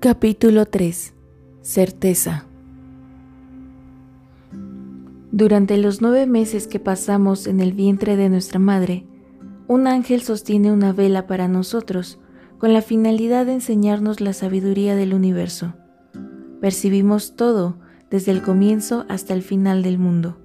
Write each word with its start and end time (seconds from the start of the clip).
Capítulo 0.00 0.64
3 0.64 1.12
Certeza 1.60 2.46
Durante 5.32 5.76
los 5.76 6.00
nueve 6.00 6.24
meses 6.28 6.68
que 6.68 6.78
pasamos 6.78 7.48
en 7.48 7.58
el 7.58 7.72
vientre 7.72 8.16
de 8.16 8.28
nuestra 8.28 8.60
madre, 8.60 9.06
un 9.66 9.88
ángel 9.88 10.22
sostiene 10.22 10.70
una 10.70 10.92
vela 10.92 11.26
para 11.26 11.48
nosotros 11.48 12.20
con 12.58 12.72
la 12.72 12.80
finalidad 12.80 13.46
de 13.46 13.54
enseñarnos 13.54 14.20
la 14.20 14.34
sabiduría 14.34 14.94
del 14.94 15.14
universo. 15.14 15.74
Percibimos 16.60 17.34
todo 17.34 17.80
desde 18.08 18.30
el 18.30 18.42
comienzo 18.42 19.04
hasta 19.08 19.34
el 19.34 19.42
final 19.42 19.82
del 19.82 19.98
mundo. 19.98 20.38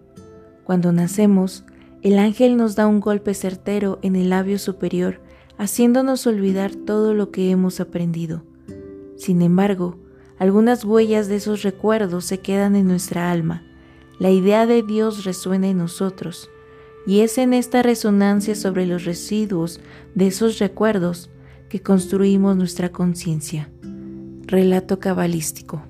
Cuando 0.64 0.92
nacemos, 0.92 1.64
el 2.02 2.18
ángel 2.18 2.58
nos 2.58 2.76
da 2.76 2.88
un 2.88 3.00
golpe 3.00 3.36
certero 3.36 4.00
en 4.02 4.16
el 4.16 4.32
labio 4.32 4.58
superior, 4.58 5.22
haciéndonos 5.60 6.26
olvidar 6.26 6.74
todo 6.74 7.14
lo 7.14 7.30
que 7.30 7.52
hemos 7.52 7.80
aprendido. 7.80 8.52
Sin 9.18 9.42
embargo, 9.42 9.98
algunas 10.38 10.84
huellas 10.84 11.28
de 11.28 11.36
esos 11.36 11.64
recuerdos 11.64 12.26
se 12.26 12.40
quedan 12.40 12.76
en 12.76 12.88
nuestra 12.88 13.32
alma. 13.32 13.64
La 14.20 14.30
idea 14.30 14.66
de 14.66 14.84
Dios 14.84 15.26
resuena 15.26 15.68
en 15.68 15.78
nosotros, 15.78 16.50
y 17.06 17.22
es 17.22 17.38
en 17.38 17.54
esta 17.54 17.82
resonancia 17.82 18.56
sobre 18.56 18.86
los 18.86 19.06
residuos 19.06 19.82
de 20.16 20.28
esos 20.28 20.60
recuerdos 20.60 21.30
que 21.70 21.82
construimos 21.82 22.56
nuestra 22.56 22.92
conciencia. 22.92 23.70
Relato 24.46 25.00
cabalístico. 25.00 25.82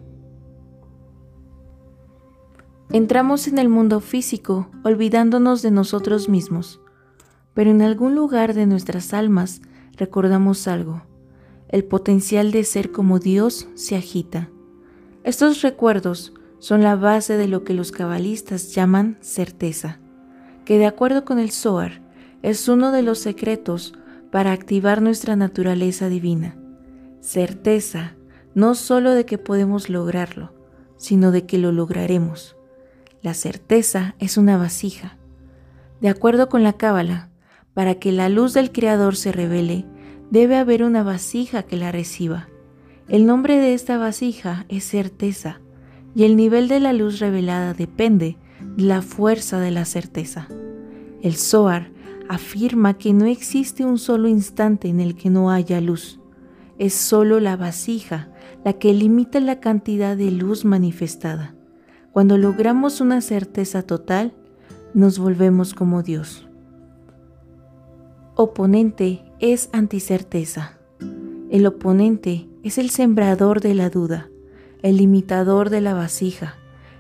Entramos 2.92 3.48
en 3.48 3.58
el 3.58 3.70
mundo 3.70 4.00
físico 4.00 4.70
olvidándonos 4.84 5.62
de 5.62 5.72
nosotros 5.72 6.30
mismos, 6.30 6.80
pero 7.54 7.72
en 7.72 7.82
algún 7.82 8.16
lugar 8.16 8.54
de 8.54 8.66
nuestras 8.66 9.14
almas 9.14 9.62
recordamos 9.98 10.68
algo. 10.68 11.02
El 11.74 11.86
potencial 11.86 12.52
de 12.52 12.66
ser 12.66 12.92
como 12.92 13.18
Dios 13.18 13.68
se 13.74 13.96
agita. 13.96 14.48
Estos 15.24 15.64
recuerdos 15.64 16.32
son 16.60 16.84
la 16.84 16.96
base 16.96 17.36
de 17.36 17.48
lo 17.48 17.64
que 17.64 17.74
los 17.74 17.92
cabalistas 17.92 18.76
llaman 18.76 19.18
certeza, 19.22 20.00
que 20.66 20.78
de 20.78 20.86
acuerdo 20.86 21.26
con 21.26 21.40
el 21.40 21.50
Zohar 21.50 22.04
es 22.44 22.68
uno 22.68 22.92
de 22.92 23.02
los 23.02 23.18
secretos 23.18 23.96
para 24.32 24.52
activar 24.52 25.02
nuestra 25.02 25.36
naturaleza 25.36 26.10
divina. 26.10 26.56
Certeza 27.22 28.18
no 28.54 28.76
solo 28.76 29.10
de 29.10 29.26
que 29.26 29.40
podemos 29.40 29.90
lograrlo, 29.90 30.54
sino 30.98 31.32
de 31.32 31.48
que 31.48 31.58
lo 31.58 31.72
lograremos. 31.72 32.56
La 33.24 33.34
certeza 33.34 34.14
es 34.20 34.38
una 34.38 34.58
vasija. 34.58 35.18
De 36.02 36.10
acuerdo 36.10 36.50
con 36.50 36.62
la 36.62 36.74
Cábala, 36.74 37.32
para 37.74 37.96
que 37.96 38.12
la 38.12 38.30
luz 38.30 38.54
del 38.54 38.72
Creador 38.72 39.16
se 39.16 39.32
revele, 39.32 39.88
debe 40.34 40.56
haber 40.56 40.82
una 40.84 41.04
vasija 41.04 41.62
que 41.62 41.78
la 41.78 41.92
reciba. 41.92 42.48
El 43.08 43.28
nombre 43.28 43.58
de 43.58 43.76
esta 43.76 44.00
vasija 44.00 44.66
es 44.68 44.84
certeza, 44.84 45.62
y 46.16 46.24
el 46.24 46.36
nivel 46.36 46.68
de 46.68 46.80
la 46.80 46.92
luz 46.92 47.20
revelada 47.20 47.76
depende 47.76 48.38
de 48.76 48.84
la 48.84 49.04
fuerza 49.04 49.60
de 49.60 49.70
la 49.70 49.86
certeza. 49.86 50.48
El 51.22 51.36
Zohar 51.36 51.92
afirma 52.30 52.98
que 52.98 53.14
no 53.14 53.26
existe 53.26 53.86
un 53.86 54.00
solo 54.00 54.28
instante 54.28 54.88
en 54.88 55.02
el 55.02 55.14
que 55.14 55.30
no 55.30 55.52
haya 55.52 55.80
luz. 55.82 56.20
Es 56.80 56.96
solo 56.96 57.40
la 57.40 57.56
vasija 57.56 58.30
la 58.66 58.74
que 58.74 58.92
limita 58.92 59.40
la 59.40 59.60
cantidad 59.60 60.18
de 60.18 60.32
luz 60.32 60.66
manifestada. 60.66 61.54
Cuando 62.12 62.40
logramos 62.40 63.02
una 63.02 63.22
certeza 63.22 63.84
total, 63.84 64.34
nos 64.96 65.20
volvemos 65.20 65.76
como 65.76 66.02
Dios. 66.02 66.48
Oponente 68.36 69.22
es 69.40 69.70
anticerteza. 69.74 70.80
El 71.52 71.68
oponente 71.68 72.48
es 72.64 72.80
el 72.80 72.90
sembrador 72.90 73.62
de 73.62 73.76
la 73.76 73.92
duda, 73.92 74.28
el 74.82 74.98
limitador 74.98 75.70
de 75.70 75.82
la 75.82 75.94
vasija. 75.94 76.56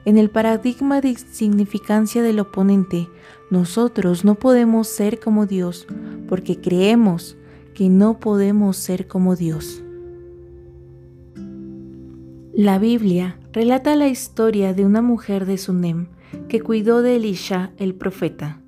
En 0.06 0.20
el 0.20 0.30
paradigma 0.30 1.02
de 1.02 1.16
significancia 1.16 2.22
del 2.22 2.40
oponente, 2.40 3.10
nosotros 3.50 4.24
no 4.24 4.36
podemos 4.36 4.88
ser 4.88 5.20
como 5.20 5.48
Dios 5.48 5.88
porque 6.30 6.62
creemos 6.62 7.36
que 7.74 7.90
no 7.90 8.20
podemos 8.20 8.78
ser 8.78 9.08
como 9.08 9.36
Dios. 9.36 9.84
La 12.54 12.78
Biblia 12.78 13.40
relata 13.54 13.96
la 13.96 14.08
historia 14.08 14.76
de 14.76 14.86
una 14.86 15.02
mujer 15.02 15.48
de 15.48 15.58
Sunem 15.58 16.10
que 16.48 16.62
cuidó 16.62 17.02
de 17.02 17.16
Elisha 17.16 17.72
el 17.78 17.96
profeta. 17.96 18.62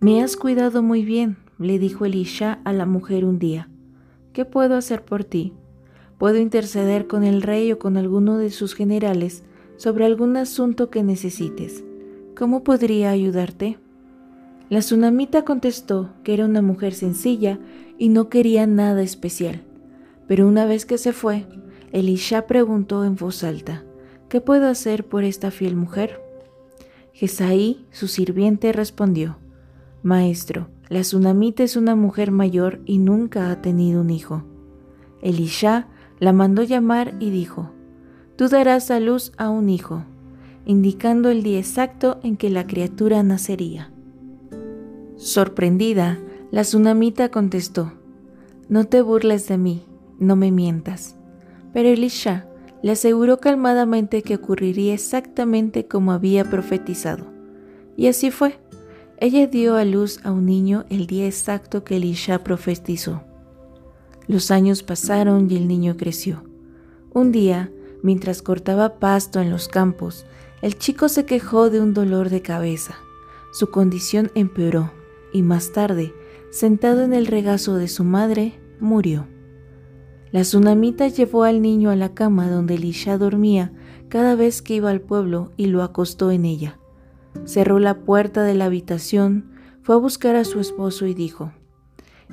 Me 0.00 0.22
has 0.22 0.38
cuidado 0.38 0.82
muy 0.82 1.04
bien, 1.04 1.36
le 1.58 1.78
dijo 1.78 2.04
Elisha 2.04 2.60
a 2.64 2.72
la 2.72 2.86
mujer 2.86 3.24
un 3.24 3.38
día. 3.38 3.68
¿Qué 4.32 4.44
puedo 4.44 4.76
hacer 4.76 5.04
por 5.04 5.24
ti? 5.24 5.52
Puedo 6.18 6.38
interceder 6.38 7.06
con 7.06 7.24
el 7.24 7.42
rey 7.42 7.72
o 7.72 7.78
con 7.78 7.96
alguno 7.96 8.38
de 8.38 8.50
sus 8.50 8.74
generales 8.74 9.44
sobre 9.76 10.04
algún 10.04 10.36
asunto 10.36 10.90
que 10.90 11.02
necesites. 11.02 11.84
¿Cómo 12.36 12.62
podría 12.62 13.10
ayudarte? 13.10 13.78
La 14.70 14.78
tsunamita 14.78 15.44
contestó 15.44 16.10
que 16.24 16.32
era 16.32 16.44
una 16.44 16.62
mujer 16.62 16.94
sencilla 16.94 17.58
y 17.98 18.08
no 18.08 18.28
quería 18.28 18.66
nada 18.66 19.02
especial. 19.02 19.62
Pero 20.26 20.48
una 20.48 20.64
vez 20.64 20.86
que 20.86 20.96
se 20.96 21.12
fue, 21.12 21.46
Elisha 21.92 22.46
preguntó 22.46 23.04
en 23.04 23.16
voz 23.16 23.44
alta, 23.44 23.84
¿qué 24.30 24.40
puedo 24.40 24.68
hacer 24.68 25.06
por 25.06 25.24
esta 25.24 25.50
fiel 25.50 25.76
mujer? 25.76 26.20
Jesaí, 27.12 27.84
su 27.90 28.08
sirviente, 28.08 28.72
respondió, 28.72 29.36
Maestro, 30.02 30.68
la 30.92 31.00
tsunamita 31.00 31.62
es 31.62 31.76
una 31.76 31.96
mujer 31.96 32.32
mayor 32.32 32.82
y 32.84 32.98
nunca 32.98 33.50
ha 33.50 33.62
tenido 33.62 34.02
un 34.02 34.10
hijo. 34.10 34.42
Elisha 35.22 35.88
la 36.18 36.34
mandó 36.34 36.62
llamar 36.64 37.14
y 37.18 37.30
dijo, 37.30 37.70
Tú 38.36 38.48
darás 38.48 38.90
a 38.90 39.00
luz 39.00 39.32
a 39.38 39.48
un 39.48 39.70
hijo, 39.70 40.04
indicando 40.66 41.30
el 41.30 41.42
día 41.42 41.58
exacto 41.58 42.20
en 42.22 42.36
que 42.36 42.50
la 42.50 42.66
criatura 42.66 43.22
nacería. 43.22 43.90
Sorprendida, 45.16 46.18
la 46.50 46.60
tsunamita 46.60 47.30
contestó, 47.30 47.94
No 48.68 48.84
te 48.84 49.00
burles 49.00 49.48
de 49.48 49.56
mí, 49.56 49.86
no 50.18 50.36
me 50.36 50.50
mientas. 50.50 51.16
Pero 51.72 51.88
Elisha 51.88 52.46
le 52.82 52.92
aseguró 52.92 53.38
calmadamente 53.38 54.20
que 54.20 54.34
ocurriría 54.34 54.92
exactamente 54.92 55.86
como 55.86 56.12
había 56.12 56.44
profetizado. 56.44 57.32
Y 57.96 58.08
así 58.08 58.30
fue. 58.30 58.61
Ella 59.22 59.46
dio 59.46 59.76
a 59.76 59.84
luz 59.84 60.18
a 60.24 60.32
un 60.32 60.46
niño 60.46 60.84
el 60.90 61.06
día 61.06 61.26
exacto 61.26 61.84
que 61.84 61.98
Elisha 61.98 62.42
profetizó. 62.42 63.22
Los 64.26 64.50
años 64.50 64.82
pasaron 64.82 65.48
y 65.48 65.56
el 65.56 65.68
niño 65.68 65.96
creció. 65.96 66.42
Un 67.14 67.30
día, 67.30 67.70
mientras 68.02 68.42
cortaba 68.42 68.98
pasto 68.98 69.40
en 69.40 69.48
los 69.48 69.68
campos, 69.68 70.26
el 70.60 70.76
chico 70.76 71.08
se 71.08 71.24
quejó 71.24 71.70
de 71.70 71.80
un 71.80 71.94
dolor 71.94 72.30
de 72.30 72.42
cabeza. 72.42 72.96
Su 73.52 73.70
condición 73.70 74.32
empeoró 74.34 74.90
y 75.32 75.42
más 75.42 75.70
tarde, 75.70 76.12
sentado 76.50 77.04
en 77.04 77.12
el 77.12 77.26
regazo 77.26 77.76
de 77.76 77.86
su 77.86 78.02
madre, 78.02 78.60
murió. 78.80 79.28
La 80.32 80.40
tsunamita 80.40 81.06
llevó 81.06 81.44
al 81.44 81.62
niño 81.62 81.90
a 81.90 81.94
la 81.94 82.12
cama 82.12 82.50
donde 82.50 82.74
Elisha 82.74 83.18
dormía 83.18 83.72
cada 84.08 84.34
vez 84.34 84.62
que 84.62 84.74
iba 84.74 84.90
al 84.90 85.00
pueblo 85.00 85.52
y 85.56 85.66
lo 85.66 85.84
acostó 85.84 86.32
en 86.32 86.44
ella. 86.44 86.80
Cerró 87.44 87.78
la 87.78 87.98
puerta 87.98 88.42
de 88.42 88.54
la 88.54 88.66
habitación, 88.66 89.50
fue 89.82 89.94
a 89.94 89.98
buscar 89.98 90.36
a 90.36 90.44
su 90.44 90.60
esposo 90.60 91.06
y 91.06 91.14
dijo, 91.14 91.52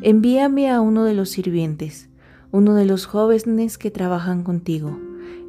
Envíame 0.02 0.70
a 0.70 0.82
uno 0.82 1.04
de 1.04 1.14
los 1.14 1.30
sirvientes, 1.30 2.10
uno 2.52 2.76
de 2.76 2.86
los 2.86 3.06
jóvenes 3.06 3.78
que 3.78 3.92
trabajan 3.92 4.44
contigo, 4.44 5.00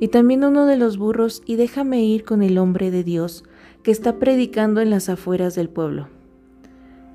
y 0.00 0.08
también 0.08 0.44
uno 0.44 0.66
de 0.66 0.76
los 0.76 0.98
burros, 0.98 1.42
y 1.46 1.56
déjame 1.56 2.02
ir 2.04 2.24
con 2.24 2.42
el 2.42 2.58
hombre 2.58 2.90
de 2.90 3.04
Dios 3.04 3.44
que 3.82 3.90
está 3.90 4.18
predicando 4.18 4.80
en 4.80 4.90
las 4.90 5.08
afueras 5.08 5.54
del 5.54 5.68
pueblo. 5.68 6.08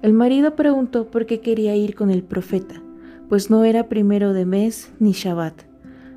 El 0.01 0.13
marido 0.13 0.55
preguntó 0.55 1.09
por 1.09 1.25
qué 1.25 1.41
quería 1.41 1.75
ir 1.75 1.95
con 1.95 2.11
el 2.11 2.23
profeta 2.23 2.81
pues 3.29 3.49
no 3.49 3.63
era 3.63 3.89
primero 3.89 4.33
de 4.33 4.45
mes 4.45 4.91
ni 4.99 5.11
Shabbat. 5.11 5.63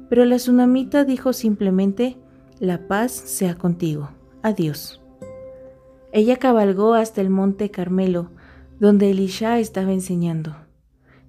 Pero 0.08 0.24
la 0.24 0.36
tsunamita 0.36 1.04
dijo 1.04 1.32
simplemente, 1.32 2.16
la 2.60 2.86
paz 2.86 3.12
sea 3.12 3.54
contigo, 3.56 4.10
adiós. 4.42 5.00
Ella 6.12 6.36
cabalgó 6.36 6.94
hasta 6.94 7.20
el 7.20 7.30
monte 7.30 7.70
Carmelo, 7.70 8.30
donde 8.80 9.10
Elisha 9.10 9.58
estaba 9.58 9.92
enseñando. 9.92 10.56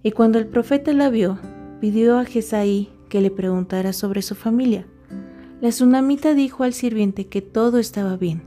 Y 0.03 0.11
cuando 0.11 0.39
el 0.39 0.47
profeta 0.47 0.93
la 0.93 1.09
vio, 1.09 1.39
pidió 1.81 2.17
a 2.17 2.25
Jesaí 2.25 2.89
que 3.09 3.21
le 3.21 3.31
preguntara 3.31 3.93
sobre 3.93 4.21
su 4.21 4.35
familia. 4.35 4.85
La 5.61 5.69
tsunamita 5.69 6.33
dijo 6.33 6.63
al 6.63 6.73
sirviente 6.73 7.27
que 7.27 7.41
todo 7.41 7.79
estaba 7.79 8.15
bien. 8.15 8.43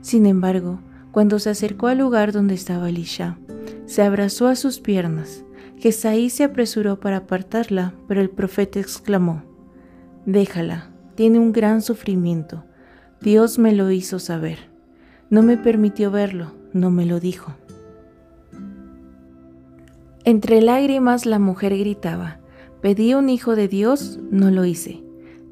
Sin 0.00 0.26
embargo, 0.26 0.80
cuando 1.12 1.38
se 1.38 1.50
acercó 1.50 1.88
al 1.88 1.98
lugar 1.98 2.32
donde 2.32 2.54
estaba 2.54 2.88
Elisha, 2.88 3.38
se 3.84 4.02
abrazó 4.02 4.46
a 4.46 4.56
sus 4.56 4.80
piernas 4.80 5.44
Jesaí 5.78 6.30
se 6.30 6.44
apresuró 6.44 7.00
para 7.00 7.18
apartarla, 7.18 7.94
pero 8.08 8.20
el 8.20 8.30
profeta 8.30 8.80
exclamó, 8.80 9.42
Déjala, 10.24 10.90
tiene 11.14 11.38
un 11.38 11.52
gran 11.52 11.82
sufrimiento. 11.82 12.64
Dios 13.20 13.58
me 13.58 13.72
lo 13.72 13.90
hizo 13.90 14.18
saber. 14.18 14.70
No 15.28 15.42
me 15.42 15.56
permitió 15.56 16.10
verlo, 16.10 16.52
no 16.72 16.90
me 16.90 17.04
lo 17.04 17.20
dijo. 17.20 17.54
Entre 20.24 20.60
lágrimas 20.60 21.26
la 21.26 21.38
mujer 21.38 21.76
gritaba, 21.76 22.38
Pedí 22.80 23.14
un 23.14 23.28
hijo 23.30 23.56
de 23.56 23.66
Dios, 23.66 24.20
no 24.30 24.50
lo 24.50 24.64
hice. 24.64 25.02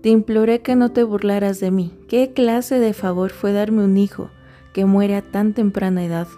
Te 0.03 0.11
imploré 0.11 0.61
que 0.61 0.77
no 0.77 0.93
te 0.93 1.03
burlaras 1.03 1.59
de 1.59 1.71
mí. 1.71 1.93
¿Qué 2.07 2.33
clase 2.33 2.79
de 2.79 2.93
favor 2.93 3.31
fue 3.31 3.53
darme 3.53 3.83
un 3.83 3.97
hijo 3.97 4.31
que 4.73 4.85
muere 4.85 5.17
a 5.17 5.23
tan 5.23 5.55
temprana 5.55 6.05
edad? 6.05 6.29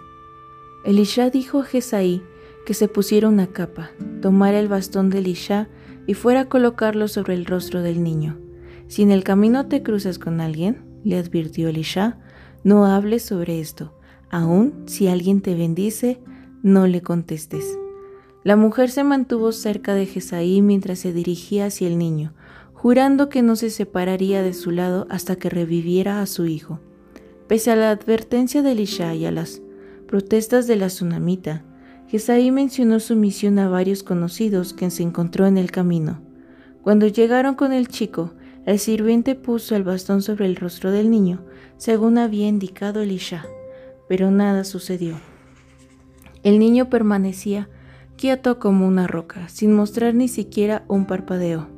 Elisha 0.85 1.29
dijo 1.29 1.59
a 1.59 1.65
Jesaí 1.65 2.23
que 2.65 2.73
se 2.73 2.87
pusiera 2.87 3.27
una 3.27 3.47
capa, 3.47 3.91
tomara 4.21 4.59
el 4.59 4.67
bastón 4.67 5.09
de 5.09 5.19
Elisha 5.19 5.67
y 6.07 6.15
fuera 6.15 6.41
a 6.41 6.49
colocarlo 6.49 7.07
sobre 7.07 7.33
el 7.33 7.45
rostro 7.45 7.81
del 7.81 8.01
niño. 8.01 8.39
Si 8.87 9.03
en 9.03 9.11
el 9.11 9.23
camino 9.23 9.67
te 9.67 9.83
cruzas 9.83 10.17
con 10.17 10.41
alguien, 10.41 10.83
le 11.03 11.17
advirtió 11.17 11.69
Elisha, 11.69 12.19
no 12.63 12.85
hables 12.85 13.23
sobre 13.23 13.59
esto. 13.59 13.93
Aun 14.29 14.83
si 14.87 15.07
alguien 15.07 15.41
te 15.41 15.55
bendice, 15.55 16.19
no 16.63 16.87
le 16.87 17.01
contestes. 17.01 17.77
La 18.43 18.55
mujer 18.55 18.89
se 18.89 19.03
mantuvo 19.03 19.51
cerca 19.51 19.93
de 19.93 20.05
Jesaí 20.05 20.61
mientras 20.61 20.99
se 20.99 21.13
dirigía 21.13 21.65
hacia 21.65 21.87
el 21.87 21.97
niño, 21.97 22.33
jurando 22.73 23.29
que 23.29 23.41
no 23.41 23.55
se 23.55 23.69
separaría 23.69 24.41
de 24.41 24.53
su 24.53 24.71
lado 24.71 25.07
hasta 25.09 25.35
que 25.35 25.49
reviviera 25.49 26.21
a 26.21 26.25
su 26.25 26.45
hijo. 26.45 26.79
Pese 27.47 27.71
a 27.71 27.75
la 27.75 27.91
advertencia 27.91 28.61
de 28.61 28.73
Elisha 28.73 29.15
y 29.15 29.25
a 29.25 29.31
las 29.31 29.61
protestas 30.07 30.67
de 30.67 30.75
la 30.75 30.87
tsunamita, 30.87 31.63
Jesaí 32.07 32.51
mencionó 32.51 32.99
su 32.99 33.15
misión 33.15 33.59
a 33.59 33.67
varios 33.67 34.03
conocidos 34.03 34.73
que 34.73 34.89
se 34.91 35.03
encontró 35.03 35.45
en 35.45 35.57
el 35.57 35.71
camino. 35.71 36.21
Cuando 36.81 37.07
llegaron 37.07 37.55
con 37.55 37.73
el 37.73 37.89
chico, 37.89 38.33
el 38.67 38.79
sirviente 38.79 39.33
puso 39.33 39.77
el 39.77 39.85
bastón 39.85 40.21
sobre 40.21 40.45
el 40.45 40.57
rostro 40.57 40.91
del 40.91 41.09
niño, 41.09 41.39
según 41.77 42.17
había 42.17 42.49
indicado 42.49 43.01
Elisha, 43.01 43.45
pero 44.09 44.29
nada 44.29 44.65
sucedió. 44.65 45.15
El 46.43 46.59
niño 46.59 46.89
permanecía 46.89 47.69
quieto 48.17 48.59
como 48.59 48.85
una 48.85 49.07
roca, 49.07 49.47
sin 49.47 49.73
mostrar 49.73 50.15
ni 50.15 50.27
siquiera 50.27 50.83
un 50.89 51.05
parpadeo. 51.05 51.69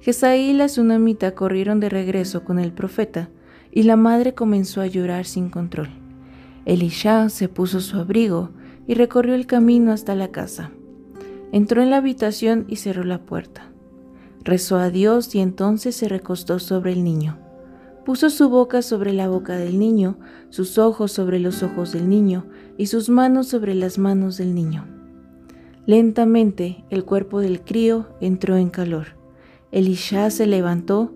Jesaí 0.00 0.50
y 0.50 0.52
la 0.54 0.66
tsunamita 0.66 1.34
corrieron 1.34 1.78
de 1.78 1.90
regreso 1.90 2.42
con 2.42 2.58
el 2.58 2.72
profeta, 2.72 3.28
y 3.70 3.82
la 3.82 3.96
madre 3.96 4.32
comenzó 4.32 4.80
a 4.80 4.86
llorar 4.86 5.26
sin 5.26 5.50
control. 5.50 5.90
Elisha 6.64 7.28
se 7.28 7.50
puso 7.50 7.80
su 7.80 7.98
abrigo 7.98 8.48
y 8.86 8.94
recorrió 8.94 9.34
el 9.34 9.46
camino 9.46 9.92
hasta 9.92 10.14
la 10.14 10.28
casa. 10.28 10.70
Entró 11.52 11.82
en 11.82 11.90
la 11.90 11.98
habitación 11.98 12.64
y 12.66 12.76
cerró 12.76 13.04
la 13.04 13.18
puerta. 13.18 13.73
Rezó 14.44 14.76
a 14.76 14.90
Dios 14.90 15.34
y 15.34 15.40
entonces 15.40 15.96
se 15.96 16.06
recostó 16.06 16.58
sobre 16.58 16.92
el 16.92 17.02
niño. 17.02 17.38
Puso 18.04 18.28
su 18.28 18.50
boca 18.50 18.82
sobre 18.82 19.14
la 19.14 19.26
boca 19.26 19.56
del 19.56 19.78
niño, 19.78 20.18
sus 20.50 20.76
ojos 20.76 21.12
sobre 21.12 21.38
los 21.38 21.62
ojos 21.62 21.92
del 21.92 22.10
niño 22.10 22.44
y 22.76 22.88
sus 22.88 23.08
manos 23.08 23.48
sobre 23.48 23.74
las 23.74 23.96
manos 23.96 24.36
del 24.36 24.54
niño. 24.54 24.84
Lentamente 25.86 26.84
el 26.90 27.06
cuerpo 27.06 27.40
del 27.40 27.62
crío 27.62 28.06
entró 28.20 28.58
en 28.58 28.68
calor. 28.68 29.16
Elisha 29.72 30.28
se 30.28 30.46
levantó, 30.46 31.14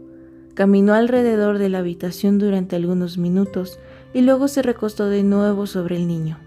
caminó 0.55 0.95
alrededor 0.95 1.59
de 1.59 1.69
la 1.69 1.79
habitación 1.79 2.39
durante 2.39 2.77
algunos 2.77 3.19
minutos 3.19 3.79
y 4.15 4.23
luego 4.23 4.49
se 4.49 4.63
recostó 4.63 5.11
de 5.11 5.23
nuevo 5.23 5.67
sobre 5.67 5.97
el 5.97 6.09
niño. 6.09 6.39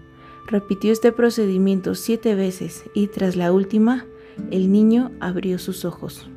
Repitió 0.48 0.90
este 0.90 1.12
procedimiento 1.12 1.94
siete 1.94 2.34
veces 2.34 2.82
y 2.92 3.06
tras 3.06 3.36
la 3.36 3.52
última, 3.52 4.04
el 4.50 4.72
niño 4.72 5.12
abrió 5.20 5.60
sus 5.60 5.84
ojos. 5.84 6.28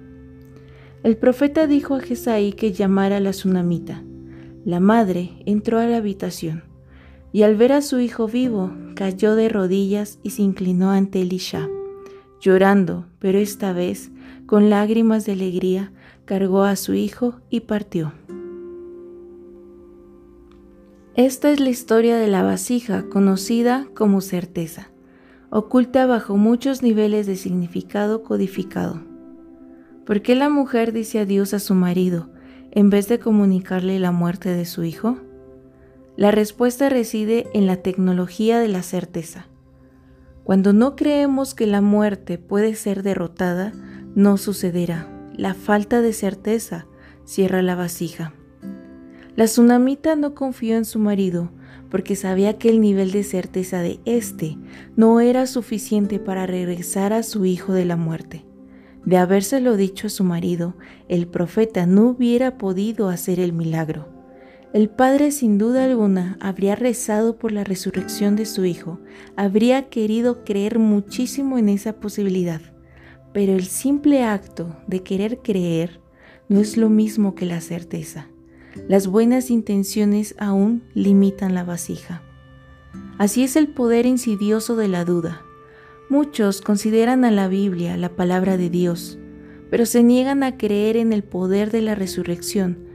El 1.05 1.17
profeta 1.17 1.67
dijo 1.67 1.93
a 1.93 1.99
Jesaí 1.99 2.51
que 2.53 2.71
llamara 2.73 3.17
a 3.17 3.19
la 3.19 3.29
tsunamita. 3.29 4.03
La 4.65 4.79
madre 4.79 5.33
entró 5.45 5.77
a 5.77 5.85
la 5.85 5.97
habitación 5.97 6.63
y 7.31 7.43
al 7.43 7.55
ver 7.55 7.73
a 7.73 7.83
su 7.83 7.99
hijo 7.99 8.27
vivo, 8.27 8.73
cayó 8.95 9.35
de 9.35 9.47
rodillas 9.47 10.17
y 10.23 10.31
se 10.31 10.41
inclinó 10.41 10.89
ante 10.89 11.21
Elisha. 11.21 11.69
Llorando, 12.41 13.05
pero 13.19 13.37
esta 13.37 13.71
vez, 13.71 14.09
con 14.47 14.71
lágrimas 14.71 15.27
de 15.27 15.33
alegría, 15.33 15.91
cargó 16.25 16.63
a 16.63 16.75
su 16.75 16.95
hijo 16.95 17.35
y 17.51 17.59
partió. 17.59 18.11
Esta 21.13 21.51
es 21.51 21.59
la 21.59 21.69
historia 21.69 22.17
de 22.17 22.29
la 22.29 22.41
vasija, 22.41 23.03
conocida 23.09 23.87
como 23.93 24.21
certeza, 24.21 24.89
oculta 25.51 26.07
bajo 26.07 26.35
muchos 26.35 26.81
niveles 26.81 27.27
de 27.27 27.35
significado 27.35 28.23
codificado. 28.23 29.14
¿Por 30.05 30.21
qué 30.21 30.35
la 30.35 30.49
mujer 30.49 30.93
dice 30.93 31.19
adiós 31.19 31.55
a 31.55 31.59
su 31.59 31.73
marido 31.73 32.29
en 32.69 32.91
vez 32.91 33.07
de 33.07 33.17
comunicarle 33.17 33.97
la 33.99 34.11
muerte 34.11 34.49
de 34.49 34.65
su 34.65 34.83
hijo? 34.83 35.17
La 36.15 36.29
respuesta 36.29 36.89
reside 36.89 37.47
en 37.53 37.65
la 37.65 37.77
tecnología 37.77 38.59
de 38.59 38.67
la 38.67 38.83
certeza. 38.83 39.47
Cuando 40.43 40.73
no 40.73 40.95
creemos 40.95 41.55
que 41.55 41.65
la 41.65 41.81
muerte 41.81 42.37
puede 42.37 42.75
ser 42.75 43.01
derrotada, 43.01 43.73
no 44.13 44.37
sucederá. 44.37 45.09
La 45.35 45.55
falta 45.55 46.01
de 46.01 46.13
certeza 46.13 46.85
cierra 47.25 47.63
la 47.63 47.75
vasija. 47.75 48.31
La 49.35 49.45
tsunamita 49.45 50.15
no 50.15 50.35
confió 50.35 50.77
en 50.77 50.85
su 50.85 50.99
marido 50.99 51.49
porque 51.89 52.15
sabía 52.15 52.59
que 52.59 52.69
el 52.69 52.79
nivel 52.79 53.11
de 53.11 53.23
certeza 53.23 53.79
de 53.79 53.99
éste 54.05 54.59
no 54.95 55.19
era 55.19 55.47
suficiente 55.47 56.19
para 56.19 56.45
regresar 56.45 57.11
a 57.11 57.23
su 57.23 57.45
hijo 57.45 57.73
de 57.73 57.85
la 57.85 57.95
muerte. 57.95 58.45
De 59.05 59.17
habérselo 59.17 59.77
dicho 59.77 60.07
a 60.07 60.09
su 60.09 60.23
marido, 60.23 60.75
el 61.07 61.27
profeta 61.27 61.85
no 61.85 62.07
hubiera 62.07 62.57
podido 62.57 63.09
hacer 63.09 63.39
el 63.39 63.53
milagro. 63.53 64.07
El 64.73 64.89
padre 64.89 65.31
sin 65.31 65.57
duda 65.57 65.85
alguna 65.85 66.37
habría 66.41 66.75
rezado 66.75 67.37
por 67.37 67.51
la 67.51 67.63
resurrección 67.63 68.35
de 68.35 68.45
su 68.45 68.65
hijo, 68.65 68.99
habría 69.35 69.89
querido 69.89 70.43
creer 70.43 70.79
muchísimo 70.79 71.57
en 71.57 71.69
esa 71.69 71.99
posibilidad, 71.99 72.61
pero 73.31 73.53
el 73.53 73.65
simple 73.65 74.23
acto 74.23 74.75
de 74.87 75.01
querer 75.01 75.39
creer 75.39 76.01
no 76.49 76.59
es 76.59 76.75
lo 76.75 76.89
mismo 76.89 77.35
que 77.35 77.45
la 77.45 77.61
certeza. 77.61 78.27
Las 78.89 79.07
buenas 79.07 79.49
intenciones 79.49 80.35
aún 80.37 80.83
limitan 80.93 81.53
la 81.53 81.63
vasija. 81.63 82.21
Así 83.17 83.43
es 83.43 83.55
el 83.55 83.69
poder 83.69 84.05
insidioso 84.05 84.75
de 84.75 84.89
la 84.89 85.05
duda. 85.05 85.44
Muchos 86.09 86.61
consideran 86.61 87.25
a 87.25 87.31
la 87.31 87.47
Biblia 87.47 87.97
la 87.97 88.15
palabra 88.15 88.57
de 88.57 88.69
Dios, 88.69 89.17
pero 89.69 89.85
se 89.85 90.03
niegan 90.03 90.43
a 90.43 90.57
creer 90.57 90.97
en 90.97 91.13
el 91.13 91.23
poder 91.23 91.71
de 91.71 91.81
la 91.81 91.95
resurrección 91.95 92.85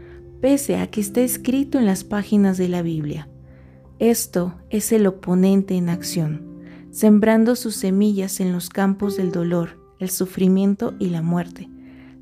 pese 0.41 0.77
a 0.77 0.87
que 0.89 1.01
está 1.01 1.21
escrito 1.21 1.79
en 1.79 1.87
las 1.87 2.05
páginas 2.05 2.57
de 2.59 2.69
la 2.69 2.83
Biblia. 2.83 3.29
Esto 3.99 4.55
es 4.71 4.93
el 4.93 5.07
oponente 5.07 5.75
en 5.75 5.91
acción, 5.91 6.62
sembrando 6.91 7.57
sus 7.57 7.77
semillas 7.77 8.41
en 8.41 8.53
los 8.53 8.71
campos 8.71 9.17
del 9.17 9.31
dolor, 9.31 9.79
el 9.99 10.09
sufrimiento 10.09 10.95
y 10.99 11.11
la 11.11 11.21
muerte, 11.21 11.69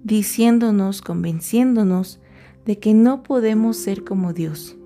diciéndonos, 0.03 1.01
convenciéndonos 1.01 2.21
de 2.67 2.79
que 2.79 2.93
no 2.95 3.23
podemos 3.23 3.77
ser 3.77 4.05
como 4.05 4.33
Dios. 4.33 4.77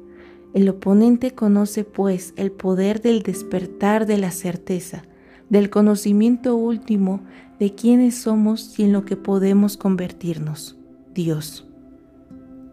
El 0.53 0.69
oponente 0.69 1.35
conoce 1.35 1.85
pues 1.85 2.35
el 2.37 2.53
poder 2.53 3.01
del 3.01 3.23
despertar 3.23 4.05
de 4.05 4.19
la 4.19 4.31
certeza, 4.31 5.05
del 5.53 5.69
conocimiento 5.69 6.57
último 6.57 7.21
de 7.61 7.75
quiénes 7.75 8.23
somos 8.23 8.79
y 8.79 8.85
en 8.85 8.93
lo 8.95 9.05
que 9.05 9.19
podemos 9.19 9.77
convertirnos, 9.77 10.79
Dios. 11.13 11.69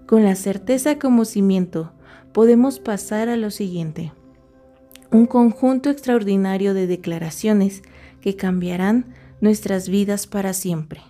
Con 0.08 0.24
la 0.24 0.34
certeza 0.36 0.98
como 0.98 1.26
cimiento, 1.26 1.92
podemos 2.32 2.80
pasar 2.80 3.28
a 3.28 3.36
lo 3.36 3.52
siguiente. 3.52 4.14
Un 5.12 5.26
conjunto 5.26 5.90
extraordinario 5.90 6.74
de 6.74 6.88
declaraciones 6.88 7.84
que 8.22 8.38
cambiarán 8.38 9.08
nuestras 9.42 9.90
vidas 9.90 10.26
para 10.26 10.54
siempre. 10.54 11.02